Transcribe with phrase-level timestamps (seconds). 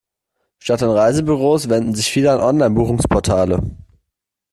[0.57, 3.61] Statt an Reisebüros wenden sich viele an Online-Buchungsportale.